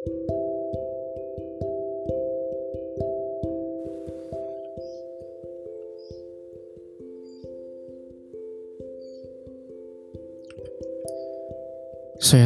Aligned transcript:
Saya 0.00 0.08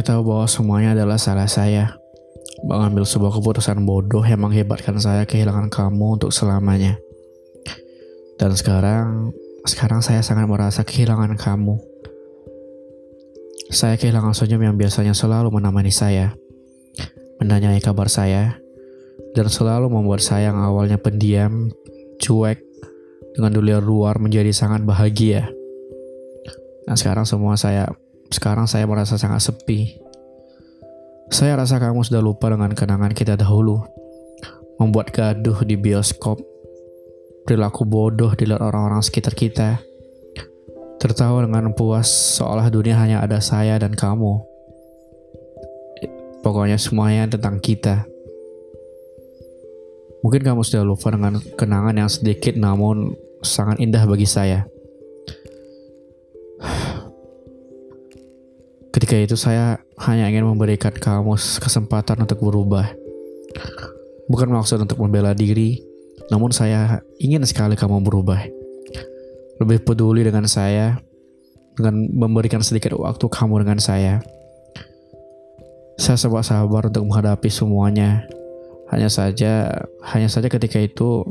tahu 0.03 0.35
bahwa 0.35 0.43
semuanya 0.51 0.99
adalah 0.99 1.15
salah 1.15 1.47
saya. 1.47 1.95
Mengambil 2.67 3.07
sebuah 3.07 3.31
keputusan 3.39 3.87
bodoh 3.87 4.27
yang 4.27 4.43
menghebatkan 4.43 4.99
saya 4.99 5.23
kehilangan 5.23 5.71
kamu 5.71 6.19
untuk 6.19 6.35
selamanya. 6.35 6.99
Dan 8.35 8.51
sekarang, 8.51 9.31
sekarang 9.63 10.03
saya 10.03 10.19
sangat 10.19 10.43
merasa 10.51 10.83
kehilangan 10.83 11.39
kamu. 11.39 11.79
Saya 13.71 13.95
kehilangan 13.95 14.35
senyum 14.35 14.59
yang 14.59 14.75
biasanya 14.75 15.15
selalu 15.15 15.55
menemani 15.55 15.95
saya, 15.95 16.35
menanyai 17.41 17.81
kabar 17.83 18.07
saya, 18.07 18.59
dan 19.35 19.47
selalu 19.51 19.91
membuat 19.91 20.23
saya 20.23 20.51
yang 20.51 20.59
awalnya 20.59 20.95
pendiam, 20.95 21.71
cuek, 22.19 22.63
dengan 23.35 23.51
dunia 23.51 23.77
luar 23.83 24.15
menjadi 24.17 24.55
sangat 24.55 24.87
bahagia. 24.87 25.51
Nah 26.87 26.95
sekarang 26.95 27.27
semua 27.27 27.59
saya 27.59 27.91
sekarang 28.31 28.65
saya 28.65 28.87
merasa 28.87 29.19
sangat 29.19 29.43
sepi. 29.43 29.99
Saya 31.27 31.57
rasa 31.59 31.81
kamu 31.81 32.05
sudah 32.05 32.21
lupa 32.23 32.47
dengan 32.47 32.71
kenangan 32.71 33.11
kita 33.11 33.35
dahulu. 33.35 33.83
Membuat 34.79 35.11
gaduh 35.11 35.65
di 35.67 35.75
bioskop. 35.75 36.39
Perilaku 37.45 37.85
bodoh 37.85 38.33
di 38.33 38.45
luar 38.47 38.71
orang-orang 38.71 39.01
sekitar 39.03 39.33
kita. 39.33 39.81
Tertawa 41.01 41.43
dengan 41.43 41.73
puas 41.73 42.07
seolah 42.39 42.69
dunia 42.71 42.97
hanya 42.97 43.21
ada 43.21 43.41
saya 43.41 43.77
dan 43.77 43.93
kamu. 43.93 44.54
Pokoknya 46.45 46.77
semuanya 46.77 47.25
tentang 47.25 47.57
kita. 47.57 48.05
Mungkin 50.21 50.45
kamu 50.45 50.61
sudah 50.61 50.85
lupa 50.85 51.09
dengan 51.09 51.41
kenangan 51.57 51.97
yang 51.97 52.05
sedikit 52.05 52.53
namun 52.53 53.17
sangat 53.41 53.81
indah 53.81 54.05
bagi 54.05 54.29
saya. 54.29 54.69
Ketika 58.93 59.17
itu 59.17 59.33
saya 59.33 59.81
hanya 60.05 60.29
ingin 60.29 60.45
memberikan 60.45 60.93
kamu 60.93 61.33
kesempatan 61.37 62.29
untuk 62.29 62.37
berubah. 62.45 62.93
Bukan 64.29 64.53
maksud 64.53 64.85
untuk 64.85 65.01
membela 65.01 65.33
diri, 65.33 65.81
namun 66.29 66.53
saya 66.53 67.01
ingin 67.17 67.41
sekali 67.41 67.73
kamu 67.73 68.05
berubah. 68.05 68.45
Lebih 69.65 69.81
peduli 69.81 70.21
dengan 70.21 70.45
saya, 70.45 71.01
dengan 71.73 72.05
memberikan 72.13 72.61
sedikit 72.61 72.93
waktu 72.97 73.25
kamu 73.29 73.65
dengan 73.65 73.81
saya. 73.81 74.21
Saya 76.05 76.21
sempat 76.21 76.45
sabar 76.45 76.85
untuk 76.85 77.09
menghadapi 77.09 77.49
semuanya. 77.49 78.29
Hanya 78.93 79.09
saja, 79.09 79.73
hanya 80.13 80.29
saja 80.29 80.45
ketika 80.53 80.77
itu 80.77 81.25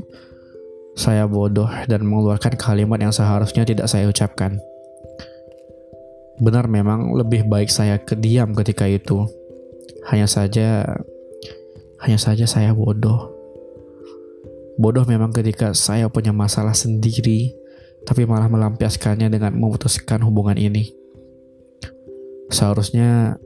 saya 0.98 1.30
bodoh 1.30 1.70
dan 1.86 2.03
mengeluarkan 2.03 2.58
kalimat 2.58 2.98
yang 2.98 3.14
seharusnya 3.14 3.62
tidak 3.62 3.86
saya 3.86 4.11
ucapkan. 4.11 4.58
Benar 6.42 6.67
memang 6.67 7.14
lebih 7.14 7.47
baik 7.47 7.70
saya 7.70 8.02
kediam 8.02 8.50
ketika 8.50 8.91
itu. 8.91 9.30
Hanya 10.11 10.27
saja 10.27 10.83
hanya 12.02 12.19
saja 12.19 12.42
saya 12.42 12.75
bodoh. 12.75 13.30
Bodoh 14.75 15.06
memang 15.06 15.30
ketika 15.30 15.70
saya 15.70 16.11
punya 16.11 16.34
masalah 16.34 16.75
sendiri, 16.75 17.55
tapi 18.11 18.27
malah 18.27 18.50
melampiaskannya 18.50 19.30
dengan 19.30 19.55
memutuskan 19.55 20.19
hubungan 20.27 20.58
ini. 20.58 20.91
Seharusnya 22.50 23.39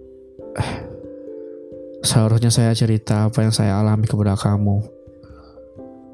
seharusnya 2.02 2.50
saya 2.52 2.72
cerita 2.74 3.26
apa 3.26 3.42
yang 3.42 3.54
saya 3.54 3.78
alami 3.78 4.06
kepada 4.06 4.38
kamu. 4.38 4.84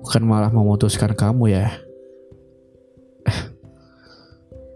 Bukan 0.04 0.22
malah 0.24 0.52
memutuskan 0.52 1.16
kamu 1.16 1.52
ya. 1.52 1.66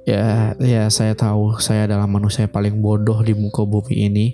Ya, 0.09 0.57
ya 0.57 0.89
saya 0.89 1.13
tahu 1.13 1.61
saya 1.61 1.85
adalah 1.85 2.09
manusia 2.09 2.49
paling 2.49 2.81
bodoh 2.81 3.21
di 3.21 3.37
muka 3.37 3.61
bumi 3.61 4.09
ini 4.09 4.27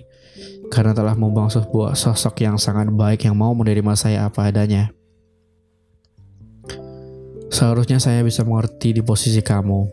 karena 0.71 0.95
telah 0.95 1.19
membuang 1.19 1.51
sebuah 1.51 1.99
sosok 1.99 2.47
yang 2.47 2.55
sangat 2.55 2.87
baik 2.95 3.27
yang 3.27 3.35
mau 3.35 3.51
menerima 3.51 3.91
saya 3.99 4.23
apa 4.23 4.47
adanya. 4.47 4.95
Seharusnya 7.51 7.99
saya 7.99 8.23
bisa 8.23 8.47
mengerti 8.47 8.95
di 8.95 9.03
posisi 9.03 9.43
kamu, 9.43 9.87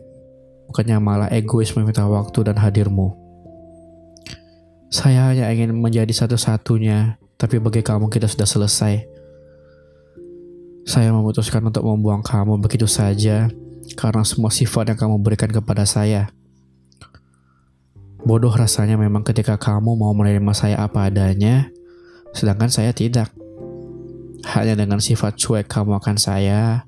bukannya 0.71 0.97
malah 1.03 1.29
egois 1.31 1.75
meminta 1.75 2.07
waktu 2.07 2.47
dan 2.47 2.55
hadirmu. 2.59 3.22
Saya 5.03 5.27
hanya 5.27 5.51
ingin 5.51 5.75
menjadi 5.83 6.15
satu-satunya, 6.15 7.19
tapi 7.35 7.59
bagi 7.59 7.83
kamu 7.83 8.07
kita 8.07 8.23
sudah 8.23 8.47
selesai. 8.47 9.03
Saya 10.87 11.11
memutuskan 11.11 11.59
untuk 11.59 11.83
membuang 11.83 12.23
kamu 12.23 12.55
begitu 12.63 12.87
saja 12.87 13.51
karena 13.99 14.23
semua 14.23 14.47
sifat 14.47 14.95
yang 14.95 14.99
kamu 15.03 15.19
berikan 15.19 15.51
kepada 15.51 15.83
saya. 15.83 16.31
Bodoh 18.23 18.55
rasanya 18.55 18.95
memang 18.95 19.27
ketika 19.27 19.59
kamu 19.59 19.91
mau 19.91 20.15
menerima 20.15 20.55
saya 20.55 20.79
apa 20.79 21.11
adanya, 21.11 21.67
sedangkan 22.31 22.71
saya 22.71 22.95
tidak. 22.95 23.27
Hanya 24.55 24.79
dengan 24.79 25.03
sifat 25.03 25.35
cuek 25.35 25.67
kamu 25.67 25.99
akan 25.99 26.15
saya, 26.15 26.87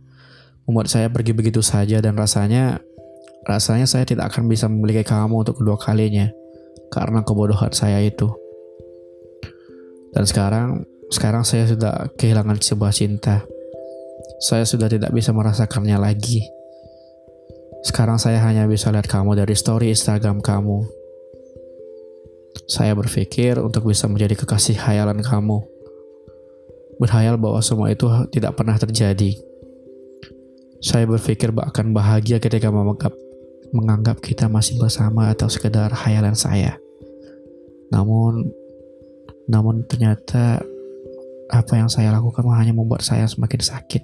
membuat 0.63 0.87
saya 0.87 1.11
pergi 1.11 1.35
begitu 1.35 1.59
saja 1.59 1.99
dan 1.99 2.15
rasanya, 2.15 2.79
rasanya 3.43 3.91
saya 3.91 4.07
tidak 4.07 4.31
akan 4.31 4.47
bisa 4.47 4.71
memiliki 4.71 5.03
kamu 5.03 5.43
untuk 5.43 5.59
kedua 5.59 5.75
kalinya, 5.75 6.31
karena 6.89 7.21
kebodohan 7.21 7.71
saya 7.71 8.01
itu. 8.01 8.29
Dan 10.15 10.23
sekarang, 10.23 10.87
sekarang 11.11 11.43
saya 11.43 11.67
sudah 11.67 12.09
kehilangan 12.15 12.55
sebuah 12.59 12.95
cinta. 12.95 13.43
Saya 14.39 14.63
sudah 14.63 14.87
tidak 14.87 15.11
bisa 15.11 15.35
merasakannya 15.35 15.99
lagi. 15.99 16.43
Sekarang 17.85 18.17
saya 18.17 18.41
hanya 18.41 18.65
bisa 18.65 18.89
lihat 18.89 19.05
kamu 19.05 19.37
dari 19.37 19.53
story 19.53 19.93
Instagram 19.93 20.41
kamu. 20.41 20.87
Saya 22.65 22.97
berpikir 22.97 23.61
untuk 23.61 23.85
bisa 23.91 24.09
menjadi 24.09 24.33
kekasih 24.33 24.79
hayalan 24.79 25.21
kamu. 25.21 25.61
Berhayal 26.97 27.35
bahwa 27.35 27.59
semua 27.59 27.91
itu 27.91 28.07
tidak 28.31 28.55
pernah 28.55 28.79
terjadi. 28.79 29.35
Saya 30.79 31.05
berpikir 31.05 31.51
bahkan 31.51 31.91
bahagia 31.91 32.39
ketika 32.39 32.71
menganggap, 32.71 33.11
menganggap 33.75 34.23
kita 34.23 34.47
masih 34.47 34.79
bersama 34.79 35.29
atau 35.35 35.51
sekedar 35.51 35.91
hayalan 35.91 36.33
saya. 36.33 36.79
Namun, 37.91 38.47
namun 39.51 39.83
ternyata 39.85 40.63
apa 41.51 41.73
yang 41.75 41.91
saya 41.91 42.15
lakukan 42.15 42.47
hanya 42.55 42.71
membuat 42.71 43.03
saya 43.03 43.27
semakin 43.27 43.61
sakit. 43.61 44.03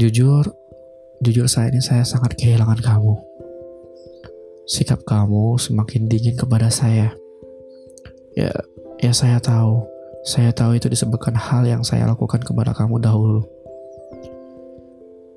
Jujur, 0.00 0.48
Jujur 1.20 1.44
saya 1.52 1.68
ini 1.68 1.84
saya 1.84 2.00
sangat 2.00 2.32
kehilangan 2.32 2.80
kamu. 2.80 3.12
Sikap 4.64 5.04
kamu 5.04 5.60
semakin 5.60 6.08
dingin 6.08 6.32
kepada 6.32 6.72
saya. 6.72 7.12
Ya, 8.32 8.48
ya 9.04 9.12
saya 9.12 9.36
tahu. 9.36 9.84
Saya 10.24 10.48
tahu 10.56 10.80
itu 10.80 10.88
disebabkan 10.88 11.36
hal 11.36 11.68
yang 11.68 11.84
saya 11.84 12.08
lakukan 12.08 12.40
kepada 12.40 12.72
kamu 12.72 13.04
dahulu. 13.04 13.44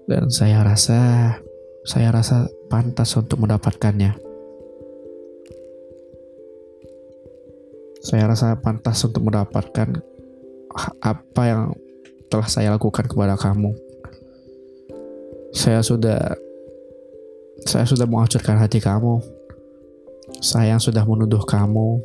Dan 0.10 0.28
saya 0.32 0.64
rasa 0.64 1.00
saya 1.84 2.10
rasa 2.12 2.48
pantas 2.68 3.16
untuk 3.16 3.44
mendapatkannya. 3.44 4.16
Saya 8.04 8.28
rasa 8.28 8.60
pantas 8.60 9.00
untuk 9.08 9.24
mendapatkan 9.24 10.04
apa 11.00 11.44
yang 11.48 11.72
telah 12.28 12.50
saya 12.50 12.76
lakukan 12.76 13.08
kepada 13.08 13.38
kamu 13.40 13.72
saya 15.54 15.86
sudah 15.86 16.34
saya 17.64 17.86
sudah 17.86 18.10
menghancurkan 18.10 18.58
hati 18.58 18.82
kamu. 18.82 19.22
Saya 20.42 20.76
yang 20.76 20.82
sudah 20.82 21.06
menuduh 21.06 21.46
kamu 21.46 22.02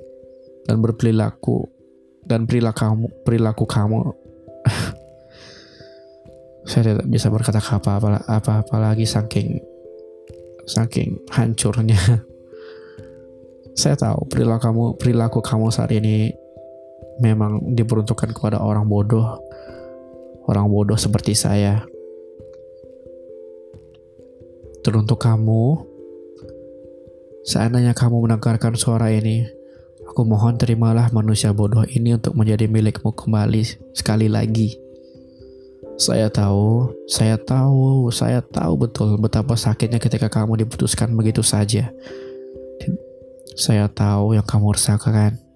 dan 0.69 0.85
berperilaku 0.85 1.65
dan 2.29 2.45
perilaku 2.45 2.77
kamu 2.77 3.05
perilaku 3.25 3.65
kamu 3.65 4.13
saya 6.69 6.93
tidak 6.93 7.09
bisa 7.09 7.33
berkata 7.33 7.65
apa-apa 7.65 8.29
apa-apa 8.29 8.77
lagi 8.77 9.09
saking 9.09 9.57
saking 10.69 11.17
hancurnya. 11.33 11.97
saya 13.81 13.97
tahu 13.97 14.29
perilaku 14.29 14.61
kamu 14.69 14.85
perilaku 15.01 15.39
kamu 15.41 15.73
saat 15.73 15.89
ini 15.97 16.29
memang 17.25 17.73
diperuntukkan 17.73 18.37
kepada 18.37 18.61
orang 18.61 18.85
bodoh. 18.85 19.41
Orang 20.45 20.69
bodoh 20.69 20.97
seperti 20.97 21.33
saya. 21.33 21.85
Teruntuk 24.81 25.21
kamu, 25.21 25.85
seandainya 27.45 27.93
kamu 27.93 28.25
mendengarkan 28.25 28.73
suara 28.73 29.13
ini, 29.13 29.45
aku 30.09 30.25
mohon 30.25 30.57
terimalah 30.57 31.13
manusia 31.13 31.53
bodoh 31.53 31.85
ini 31.85 32.17
untuk 32.17 32.33
menjadi 32.33 32.65
milikmu 32.65 33.13
kembali 33.13 33.93
sekali 33.93 34.33
lagi. 34.33 34.88
Saya 35.99 36.31
tahu, 36.31 36.95
saya 37.11 37.35
tahu, 37.35 38.09
saya 38.15 38.39
tahu 38.39 38.87
betul 38.87 39.19
betapa 39.19 39.59
sakitnya 39.59 39.99
ketika 39.99 40.31
kamu 40.31 40.63
diputuskan 40.63 41.11
begitu 41.19 41.43
saja. 41.43 41.91
Saya 43.59 43.91
tahu 43.91 44.39
yang 44.39 44.47
kamu 44.47 44.79
rasakan. 44.79 45.49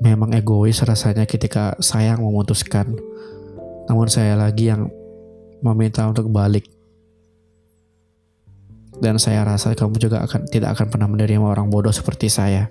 memang 0.00 0.32
egois 0.32 0.80
rasanya 0.80 1.28
ketika 1.28 1.76
saya 1.78 2.16
yang 2.16 2.24
memutuskan. 2.24 2.96
Namun 3.86 4.08
saya 4.08 4.34
lagi 4.34 4.72
yang 4.72 4.88
meminta 5.60 6.08
untuk 6.08 6.32
balik. 6.32 6.66
Dan 9.00 9.20
saya 9.20 9.44
rasa 9.44 9.76
kamu 9.76 9.96
juga 10.00 10.24
akan 10.24 10.48
tidak 10.48 10.76
akan 10.76 10.86
pernah 10.88 11.08
menerima 11.08 11.44
orang 11.44 11.68
bodoh 11.68 11.92
seperti 11.92 12.32
saya. 12.32 12.68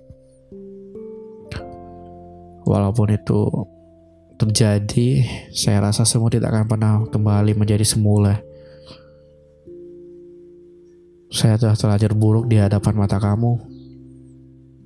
Walaupun 2.66 3.18
itu 3.18 3.40
terjadi, 4.40 5.28
saya 5.52 5.84
rasa 5.84 6.08
semua 6.08 6.32
tidak 6.32 6.56
akan 6.56 6.66
pernah 6.72 6.94
kembali 7.12 7.60
menjadi 7.60 7.84
semula. 7.84 8.40
Saya 11.28 11.60
telah 11.60 11.76
terlanjur 11.76 12.16
buruk 12.16 12.46
di 12.48 12.56
hadapan 12.56 12.96
mata 12.96 13.20
kamu. 13.20 13.60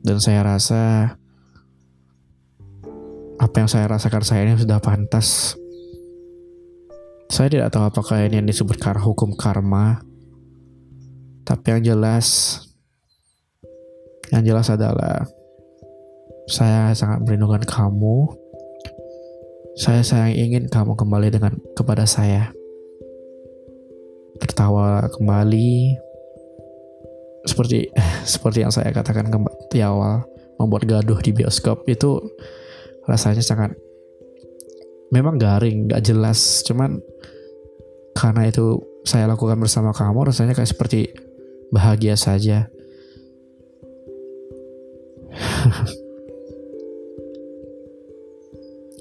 Dan 0.03 0.19
saya 0.19 0.43
rasa 0.43 1.15
apa 3.39 3.55
yang 3.55 3.69
saya 3.69 3.87
rasakan 3.87 4.25
saya 4.25 4.41
ini 4.43 4.59
sudah 4.59 4.81
pantas. 4.81 5.55
Saya 7.31 7.47
tidak 7.47 7.71
tahu 7.71 7.87
apakah 7.87 8.25
ini 8.25 8.41
yang 8.41 8.49
disebut 8.49 8.75
karena 8.81 9.05
hukum 9.05 9.37
karma. 9.37 10.01
Tapi 11.47 11.77
yang 11.77 11.95
jelas, 11.95 12.59
yang 14.33 14.43
jelas 14.43 14.67
adalah 14.67 15.23
saya 16.49 16.91
sangat 16.97 17.23
merindukan 17.23 17.63
kamu. 17.63 18.42
Saya 19.73 20.05
sayang 20.05 20.37
ingin 20.37 20.69
kamu 20.69 20.93
kembali 20.93 21.33
dengan 21.33 21.57
kepada 21.73 22.05
saya. 22.05 22.53
Tertawa 24.37 25.09
kembali 25.09 25.97
seperti 27.49 27.89
seperti 28.37 28.61
yang 28.61 28.69
saya 28.69 28.93
katakan 28.93 29.33
di 29.73 29.81
awal 29.81 30.21
membuat 30.61 30.85
gaduh 30.85 31.17
di 31.25 31.33
bioskop 31.33 31.89
itu 31.89 32.21
rasanya 33.09 33.41
sangat 33.41 33.73
memang 35.09 35.41
garing, 35.41 35.89
gak 35.89 36.05
jelas. 36.05 36.61
Cuman 36.61 37.01
karena 38.13 38.45
itu 38.53 38.77
saya 39.09 39.25
lakukan 39.25 39.57
bersama 39.57 39.89
kamu, 39.89 40.29
rasanya 40.29 40.53
kayak 40.53 40.69
seperti 40.69 41.09
bahagia 41.73 42.13
saja. 42.13 42.69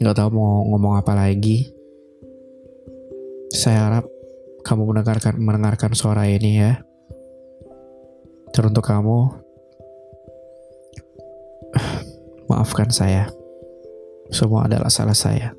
Gak 0.02 0.18
tahu 0.18 0.34
mau 0.34 0.66
ngomong 0.66 0.98
apa 0.98 1.14
lagi. 1.14 1.70
Saya 3.54 3.86
harap 3.86 4.04
kamu 4.66 4.90
mendengarkan 4.90 5.38
mendengarkan 5.38 5.94
suara 5.94 6.26
ini 6.26 6.58
ya. 6.58 6.82
Teruntuk 8.50 8.82
kamu, 8.82 9.30
maafkan 12.50 12.90
saya. 12.90 13.30
Semua 14.34 14.66
adalah 14.66 14.90
salah 14.90 15.14
saya. 15.14 15.54